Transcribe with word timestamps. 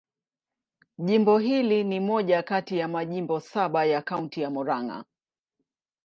Jimbo 0.97 1.37
hili 1.39 1.83
ni 1.83 1.99
moja 1.99 2.43
kati 2.43 2.77
ya 2.77 2.87
majimbo 2.87 3.39
saba 3.39 3.85
ya 3.85 4.01
Kaunti 4.01 4.41
ya 4.41 4.49
Murang'a. 4.49 5.05